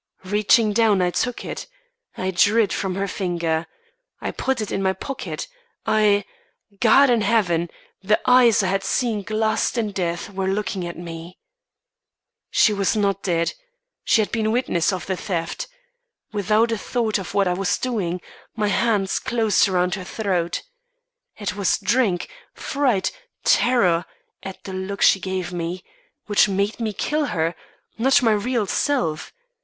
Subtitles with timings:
[0.25, 1.67] Reaching down, I took it.
[2.17, 3.67] I drew it from her finger;
[4.19, 5.47] I put it in my pocket;
[5.85, 6.25] I
[6.79, 7.69] God in heaven!
[8.01, 11.37] The eyes I had seen glassed in death were looking at me.
[12.49, 13.53] She was not dead
[14.03, 15.67] she had been witness of the theft.
[16.33, 18.21] Without a thought of what I was doing,
[18.55, 20.63] my hands closed round her throat.
[21.37, 23.11] It was drink fright
[23.43, 24.05] terror
[24.41, 25.83] at the look she gave me
[26.25, 27.53] which made me kill her;
[27.99, 29.31] not my real self.